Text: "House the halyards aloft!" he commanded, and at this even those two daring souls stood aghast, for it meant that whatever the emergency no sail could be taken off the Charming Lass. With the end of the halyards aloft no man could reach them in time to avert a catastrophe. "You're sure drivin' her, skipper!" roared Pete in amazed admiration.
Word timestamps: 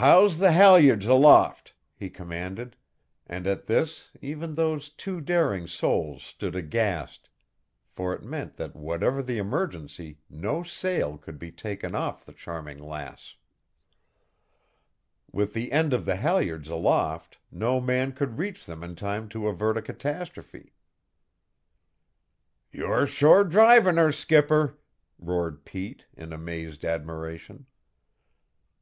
"House 0.00 0.36
the 0.36 0.52
halyards 0.52 1.04
aloft!" 1.04 1.74
he 1.94 2.08
commanded, 2.08 2.76
and 3.26 3.46
at 3.46 3.66
this 3.66 4.10
even 4.22 4.54
those 4.54 4.88
two 4.88 5.20
daring 5.20 5.66
souls 5.66 6.22
stood 6.22 6.56
aghast, 6.56 7.28
for 7.90 8.14
it 8.14 8.22
meant 8.22 8.56
that 8.56 8.74
whatever 8.74 9.22
the 9.22 9.36
emergency 9.36 10.16
no 10.30 10.62
sail 10.62 11.18
could 11.18 11.38
be 11.38 11.52
taken 11.52 11.94
off 11.94 12.24
the 12.24 12.32
Charming 12.32 12.78
Lass. 12.78 13.36
With 15.30 15.52
the 15.52 15.70
end 15.70 15.92
of 15.92 16.06
the 16.06 16.16
halyards 16.16 16.68
aloft 16.70 17.36
no 17.52 17.78
man 17.78 18.12
could 18.12 18.38
reach 18.38 18.64
them 18.64 18.82
in 18.82 18.94
time 18.96 19.28
to 19.28 19.46
avert 19.46 19.76
a 19.76 19.82
catastrophe. 19.82 20.72
"You're 22.72 23.04
sure 23.04 23.44
drivin' 23.44 23.98
her, 23.98 24.10
skipper!" 24.10 24.78
roared 25.18 25.66
Pete 25.66 26.06
in 26.16 26.32
amazed 26.32 26.82
admiration. 26.82 27.66